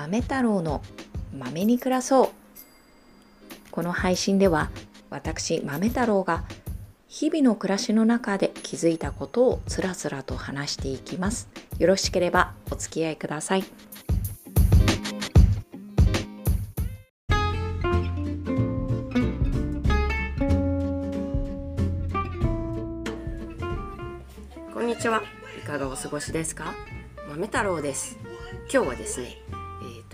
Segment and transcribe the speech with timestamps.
[0.00, 0.80] 豆太郎の
[1.38, 2.28] 豆に暮らそう。
[3.70, 4.70] この配信では
[5.10, 6.44] 私豆太郎が
[7.06, 11.50] 日々の暮らしの中で気づいたことをつらつらと話していきます。
[11.78, 13.64] よろしければお付き合いください。
[24.72, 25.22] こんにちは。
[25.62, 26.72] いかがお過ごしですか？
[27.28, 28.16] 豆太郎です。
[28.72, 29.36] 今日はですね、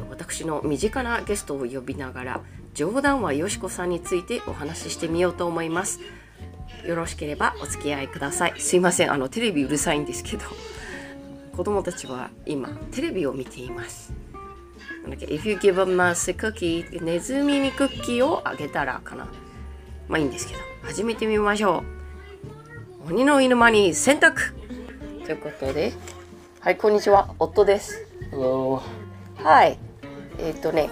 [0.04, 2.40] 私の身近なゲストを呼びながら
[2.74, 6.00] 冗談はよしこさんについてお話ししてみようと思います。
[6.86, 8.54] よろしければお付き合いください。
[8.58, 9.12] すいません。
[9.12, 10.44] あのテレビうるさいんですけど。
[11.56, 14.12] 子供たちは今テレビを見ています。
[15.02, 19.26] なんだっけ If you give a mouse a cookie ネズミにクッキーをあげたらかな。
[20.06, 20.60] まあいいんですけど。
[20.82, 21.82] 始めてみましょ
[23.06, 23.08] う。
[23.08, 24.52] 鬼の犬間に洗濯
[25.24, 25.94] ということで。
[26.60, 27.34] はいこんにちは。
[27.38, 28.06] 夫です。
[28.30, 28.82] Hello.
[29.42, 29.85] はい
[30.38, 30.90] えっ、とね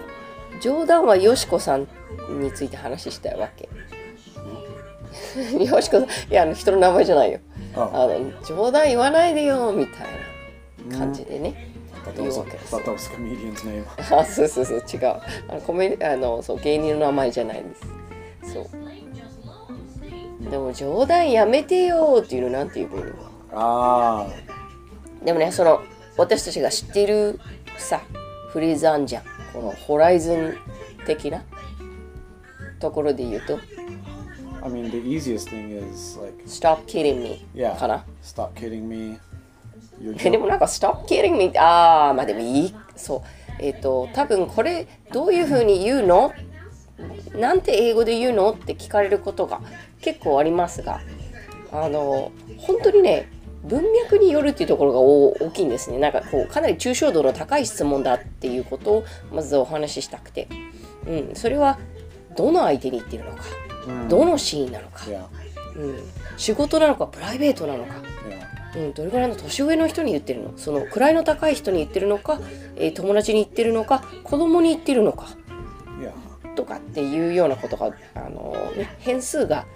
[0.61, 1.87] 冗談はよしこさん
[2.41, 3.69] について話したいわけ。
[5.65, 7.41] よしこさんいやあの人の名前じゃないよ。
[7.77, 8.07] Oh, あ。
[8.07, 10.07] の冗談言わないでよみたい
[10.89, 11.73] な感じでね.
[14.11, 15.07] あそうそうそう違う。
[15.49, 17.83] あのコメあのそう芸人の名前じゃないんです。
[18.53, 20.51] そう。
[20.51, 23.13] でも冗談やめてよっていうのなんて言えばいいの
[23.57, 24.27] Ah,
[25.25, 25.83] でもねその
[26.17, 27.41] 私たちが知っている
[27.79, 28.03] さ
[28.51, 30.57] フレーズあんじゃんこのホライズン
[31.07, 31.43] 的な
[32.81, 33.59] ところで言うと
[34.63, 39.19] I mean, the easiest thing is like, Stop kidding me yeah, かな stop kidding me.
[40.31, 42.75] でもなんか Stop kidding me ああまあでもいい。
[42.97, 43.21] そう。
[43.61, 46.33] えっ、と多分これどういうふうに言うの？
[47.39, 48.51] なんて英語で言うの？
[48.53, 49.61] って聞かれることが
[50.01, 51.01] 結構ありますが
[51.71, 53.29] あの本当にね
[53.65, 55.99] 文脈によるっていうところが大大きいんですね。
[55.99, 60.49] なんかこうかなり抽象度の高い質問だっていうことをまずお話ししたくて、
[61.07, 61.79] うん、それは
[62.37, 63.43] どの相手に言ってるのか、
[64.09, 65.07] どのシーンなのか、
[65.77, 65.99] うん、
[66.37, 67.95] 仕事なのかプライベートなのか.
[68.77, 70.53] うん、どれぐらいの年上の人に言ってるの？
[70.57, 72.41] その位の高い人に言ってるのか、
[72.77, 75.29] えー友達に言ってるのか子供に言ってるのか.
[76.57, 79.67] とかっていうようなことが、あのね、変数が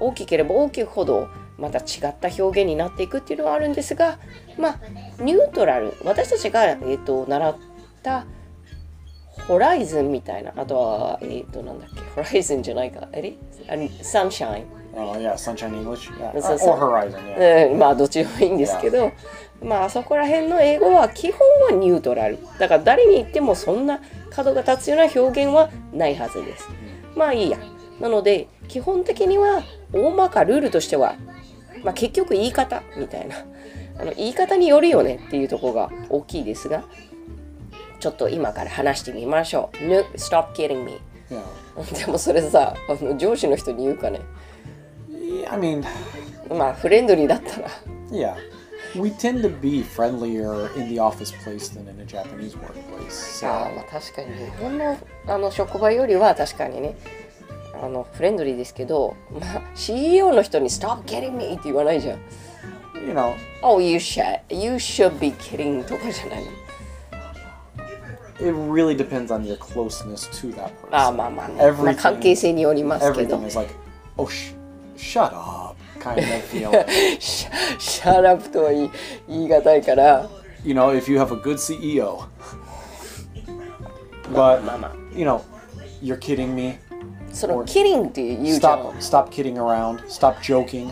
[0.00, 1.28] 大きければ大きいほど
[1.60, 4.18] また違った表現になっていくっていうのはあるんですが
[4.58, 4.80] まあ
[5.22, 7.56] ニュートラル私たちが、えー、と習っ
[8.02, 8.26] た
[9.46, 13.34] ホライズンみたいなあとはえっ、ー、となんだっけホライズンじゃないかあれ
[13.68, 16.10] あれサンシャイン Oh, yeah, Sunshine English.
[16.18, 16.32] Yeah.
[16.32, 17.70] This Or, is- or Horizon, yeah.
[17.70, 19.12] うん、まあどっちでもいいんですけど、
[19.62, 21.40] まあそこら辺の英語は基本
[21.70, 24.00] はニュートラルだから誰に言ってもそんな
[24.30, 26.68] 角が立つような表現はないはずです
[27.14, 27.58] まあいいや
[28.00, 31.16] なので基本的には大まかルールとしては、
[31.82, 33.36] まあ、結局言い方みたいな。
[33.98, 36.84] あの言い方によるよねっていうところが大きいですが
[37.98, 40.98] ちょっと今から話してみましょう、no, Stop kidding me.
[41.30, 41.42] Yeah.
[42.06, 44.20] でもそれさあの上司の人に言うかね。
[45.10, 45.84] Yeah, I mean,
[46.48, 47.68] まあフレンドリーだったら。
[48.10, 48.34] Yeah.
[48.96, 53.46] We tend to be friendlier in the office place than in a Japanese workplace.
[53.46, 54.96] あ So, ーまあ確かに日本の
[55.26, 56.96] あの職場よりは確かにね
[57.81, 62.19] あのフレンドリーですけど、まあ、CEO の人に「Stop kidding me」って言わないじゃん
[63.05, 66.51] you know,「Oh you should, you should be kidding」とかじゃないの
[68.37, 70.87] it really depends on your closeness to that person.
[70.91, 73.73] あーまあまあね、まあ、 Everything- 関係性によりますけど Everything is like,
[74.17, 74.53] oh, sh-
[74.97, 76.71] shut up, kind of feel.
[77.19, 78.91] シャシャラップとは言い
[79.27, 80.27] 言い難いから
[80.63, 82.19] you know, if you have a good CEO.
[84.33, 85.41] But まあまあ you know,
[86.01, 86.77] you're kidding me.
[87.32, 90.04] その「kidding」って言うじゃん Stop, stop kidding around.
[90.08, 90.90] Stop joking.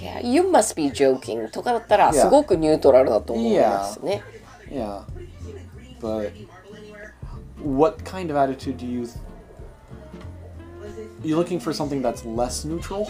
[0.00, 2.20] いや「You must be joking」とかだったら Yeah.
[2.22, 4.22] すごくニュートラルだと思いますね
[4.70, 5.02] Yeah,
[6.00, 6.32] but
[7.64, 9.08] what kind of attitude do you?
[11.22, 13.06] You looking for something that's less neutral?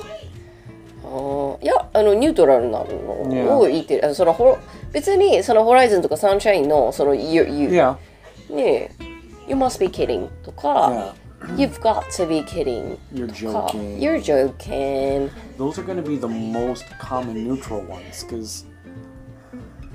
[1.63, 2.87] いやあのニュートラルなの
[3.29, 3.55] Yeah.
[3.55, 4.59] を言ってるあのそのほ
[4.93, 7.97] 別にそのホライズンとかサンシャインのその you, you, Yeah,
[8.51, 8.91] ねえ
[9.49, 11.15] You must be kidding とか、
[11.58, 14.00] You've got to be kidding you're とか joking.
[14.00, 18.66] You're joking Those are going to be the most common neutral ones because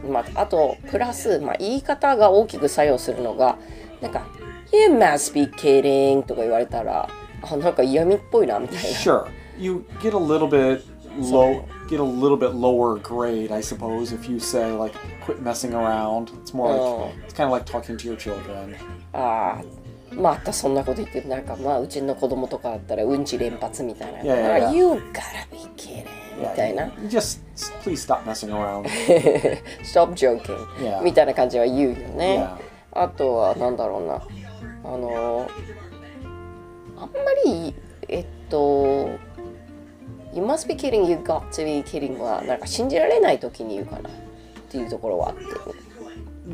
[0.09, 3.57] まあ、あとプラス、まあ、言い方が大きく作用するのが
[4.01, 4.27] なんか
[4.73, 7.09] You must be kidding とか言われたら
[7.43, 9.27] あなんか嫌味っぽいなみたいな sure
[9.59, 10.83] you get a little bit
[11.19, 14.95] low, get a little bit lower grade, I suppose, if you say like
[15.25, 16.31] quit messing around.
[16.43, 16.97] It's more Oh.
[17.07, 18.77] like it's kind of like talking to your children.
[19.15, 19.65] ああ
[20.12, 24.22] またそんなこと言ってなんかまあうちの子供とかだったらうんち連発みたいな。
[24.22, 25.00] いやいやいや You gotta
[25.52, 26.06] be kidding
[26.40, 26.88] みたいな。
[27.08, 27.40] Just
[27.84, 28.88] please stop messing around.
[29.84, 31.02] Stop joking、Yeah.
[31.02, 32.46] みたいな感じは言うよね。
[32.94, 34.22] あとはなんだろうな
[34.84, 35.48] あの
[36.98, 37.10] あんま
[37.46, 37.74] り
[38.10, 39.10] えっと
[40.34, 44.12] 「You must be kidding, you got to be kidding」はなんか信じられない時に言うかなっ
[44.70, 45.44] ていうところはあって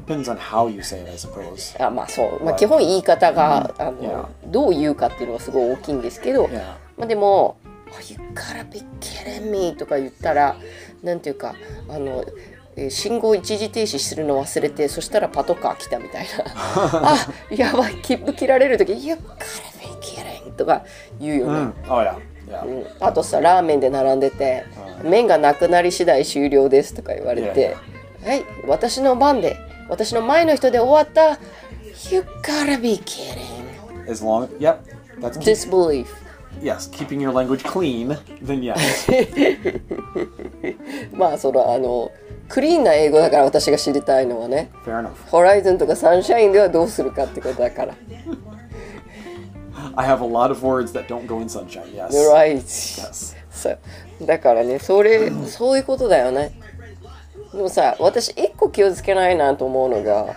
[0.08, 1.76] Depends on how you say it, I suppose.
[1.86, 6.48] あまあそう、まあ、基本言い方が、あの.どう言うかっていうのがすごい大きいんですけど.
[6.98, 7.58] まあ、でも
[7.92, 10.56] 「Oh, You gotta be kidding me」とか言ったら
[11.04, 11.54] なんていうか
[11.90, 12.24] あの
[12.76, 16.44] えー信号一時停止するの忘れてそしたらパトカー来たみたいな
[17.14, 17.16] あ
[17.50, 19.20] やばい切符切られる時「You gotta
[19.80, 20.84] be kidding」とか
[21.20, 21.74] 言うよね、Mm.
[21.90, 22.16] Oh yeah.
[22.50, 22.66] Yeah.
[22.66, 24.64] うんあとさラーメンで並んでて
[25.04, 27.76] 「麺がなくなり次第終了です」とか言われて
[28.26, 29.58] 「はい私の番で
[29.90, 31.40] 私の前の人で終わった」
[32.12, 34.78] 「You gotta be kidding」As long, yep.
[35.20, 36.08] That's disbelief
[36.62, 38.18] yes, keeping your language clean.
[38.42, 39.08] Then yes.
[41.14, 42.12] まあそのあの
[42.50, 45.12] クリーンな英語だから私が知りたいのはね Fair enough.
[45.30, 47.96] ホライズンとかサンシャインではどうするかってことだから
[49.96, 51.94] I have a lot of words that don't go in sunshine.
[51.94, 52.12] Yes.
[52.32, 53.36] Right Yes.
[53.52, 53.80] そう
[54.26, 56.52] だからねそれそういうことだよね
[57.58, 60.36] でもさ私一個気をつけないなと思うのが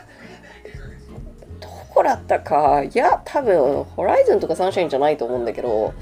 [1.61, 5.93] どこだったかいや多分ホライズンとかサンシャインじゃないと思うんだけど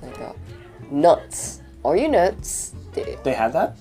[0.00, 0.34] なんか
[0.90, 3.72] 「nuts are you nuts?」って They had that?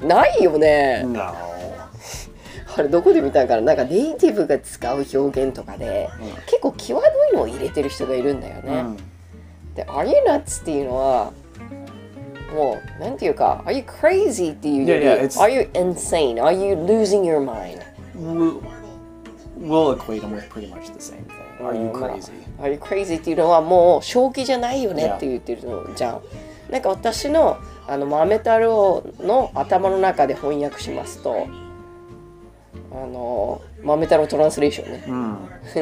[0.00, 1.20] ないよね No.
[2.76, 6.08] あれどこで見たんかななんかネイティブが使う表現とかで、
[6.46, 8.70] 結構際どいのを入れてる人がいるんだよね。
[8.70, 8.96] Mm.
[9.74, 11.32] で「Are you nuts?」っていうのは
[12.54, 14.52] もう、なんていうか、Are you crazy?
[14.52, 16.42] っていうより、are you insane?
[16.42, 17.80] Are you losing your mind?
[22.58, 26.20] are you crazy、っていうのはもう正気じゃないよね、って言ってるのじゃん。
[26.70, 31.46] なんか私の,あのマメ太郎の頭の中で翻訳しますと、
[32.92, 34.92] あのマメ太郎トランスレーション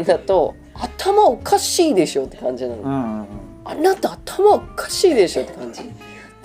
[0.00, 0.04] ね。
[0.04, 3.26] だと、頭おかしいでしょって感じなの。
[3.64, 5.82] あなた頭おかしいでしょって感じ。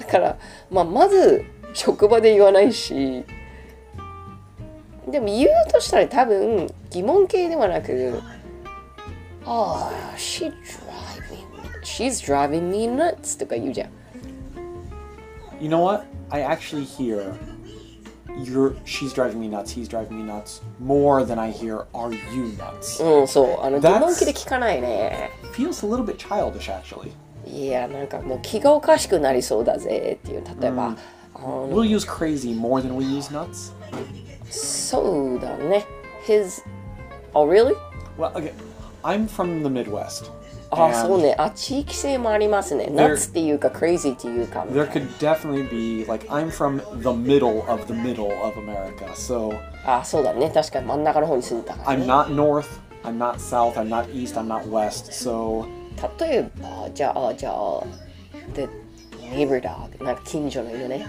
[0.06, 0.38] だから、
[0.70, 3.24] まあ、まず職場で言わないし
[5.08, 8.22] でも言うとしたら多分疑問形ではなく
[9.46, 10.54] 「ああ、she driving
[11.84, 13.90] she's driving me nuts」とか言うじゃん
[15.60, 16.06] You know what?
[16.30, 17.34] I actually hear
[18.44, 22.54] you're she's driving me nuts, he's driving me nuts more than I hear are you
[22.58, 23.04] nuts.
[23.04, 27.12] うんそうあの疑問形で聞かないね Feels a little bit childish actually.
[27.47, 30.97] いやなんかもう気がおかしくなりそうだぜっていう例えば、
[31.35, 33.73] あの We'll use crazy more than we use nuts.
[34.51, 35.87] そうだね。
[36.27, 36.63] His...
[37.35, 37.75] Oh, really?
[38.19, 38.53] Well, okay,
[39.03, 40.31] I'm from the Midwest.
[40.71, 41.35] あ、 and そうね。
[41.39, 42.89] あ、地域性もありますね。
[42.91, 44.67] There- nuts っていうか crazy っていうか。
[44.71, 49.57] There could definitely be like I'm from the middle of the middle of America, so
[49.87, 50.51] あ、そうだね。
[50.51, 52.07] 確かに真ん中の方に住んでたから、 I'm ね。
[52.07, 52.67] not north,
[53.05, 55.13] I'm not south, I'm not east, I'm not west.
[55.13, 55.67] So
[56.20, 57.84] 例えば、じゃあ、じゃあ、
[58.56, 58.68] the
[59.22, 61.06] neighbor dog、なんか近所の犬ね。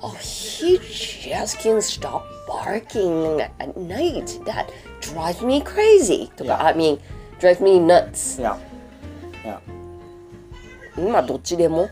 [0.00, 4.40] Oh, he just can't stop barking at night.
[4.44, 4.66] That
[5.00, 6.28] drives me crazy.
[6.36, 6.64] とか.
[6.66, 7.00] I mean,
[7.40, 8.40] drives me nuts.
[8.40, 8.56] yeah,
[9.44, 11.10] yeah.
[11.10, 11.88] まあどっちでも、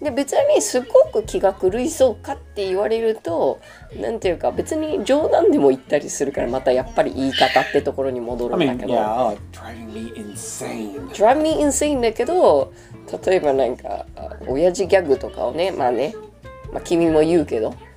[0.00, 3.60] で別にすごく気が狂いそうかって言われると
[3.98, 11.08] なんていうか別に冗談でも言ったりするからまたやっぱり言い方ってところに戻る I んだ mean, けど、yeah, uh, driving me insane.
[11.12, 12.72] drive me insane だけど
[13.26, 16.14] 例えばなんかあ親父ギャグとかをねまあね
[16.72, 17.72] まあ君も言うけど、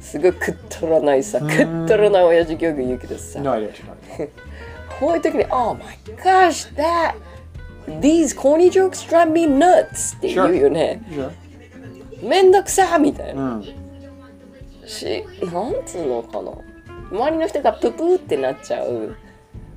[0.00, 3.40] すごいくっとらないさくっとらない親父ギャグ言うけどさ.
[4.98, 7.14] こ ういう時に「Oh my gosh that
[7.86, 11.02] these corny jokes drive me nuts」って言うよね。
[11.10, 11.30] Sure.
[12.22, 14.86] めんどくさみたいな、Mm.
[14.86, 16.52] しなんつうのかな
[17.10, 19.16] 周りの人がププーってなっちゃう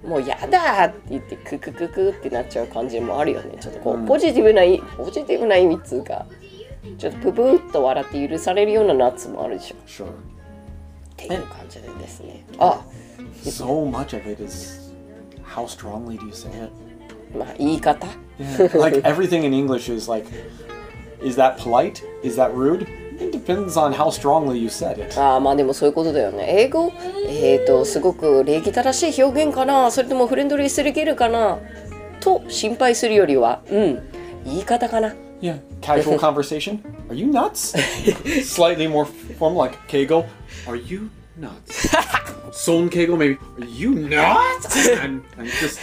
[0.05, 6.25] もうやだって言ってククククってなっちゃう感じもあるよねちょっとこう、ポジティブな意ポジティブな意味っつうか
[6.97, 10.09] ちょっとププーっと笑って許されるようなナッツもあるでしょ Sure.
[10.09, 10.09] っ
[11.15, 12.81] ていう感じでですねあ
[13.45, 14.93] So much of it is
[15.43, 16.69] how strongly do you say it?
[17.33, 18.69] Yeah.
[18.75, 20.25] like everything in English is like,
[21.21, 22.03] is that polite?
[22.23, 22.87] Is that rude?
[23.19, 25.17] It depends on how strongly you said it.
[25.19, 26.91] ああまあでもそういうことだよね英語
[27.27, 31.59] えっ、とすごく礼儀正しい表現かなそれともフレンドリーすぎるかな
[32.19, 34.01] と心配するよりはうん
[34.45, 35.59] 言い方かな Yeah.
[35.81, 36.81] Casual conversation.
[37.09, 37.75] Are you nuts?
[38.45, 40.25] Slightly more formal, like Keigo.
[40.65, 41.89] Are you nuts?
[42.53, 43.37] Son Keigo, maybe.
[43.59, 44.87] Are you nuts?
[44.87, 45.81] and, and just.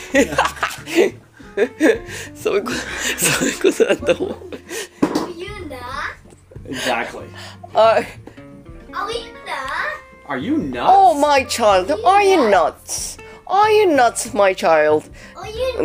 [2.35, 2.77] そういうこと
[3.19, 4.39] そういうことだと思う
[5.03, 6.69] Are you nuts?
[6.69, 7.29] Exactly.
[7.75, 8.01] あ
[8.93, 10.11] Are you nuts?
[10.29, 10.85] Are you nuts?
[10.89, 13.19] Oh, my child, are you nuts?
[13.47, 15.03] Are you nuts, my child?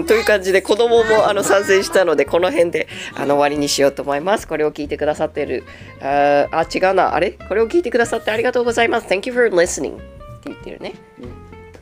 [0.05, 4.47] という感じで子供もあの参戦したのでこの辺であの終わりにしようと思います。
[4.47, 5.63] これを聞いてくださっている
[5.99, 9.07] ああ違うなあれこれを聞いてくださってありがとうございます。
[9.07, 10.03] Thank you for listening って
[10.45, 10.93] 言ってるね。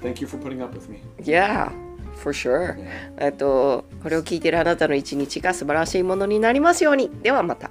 [0.02, 1.02] Thank you for putting up with me.
[1.22, 1.70] Yeah,
[2.16, 2.76] for sure.
[3.18, 7.10] えっとこれを聞いているあなたの一日が素晴らしいものになりますように。
[7.22, 7.70] ではまた。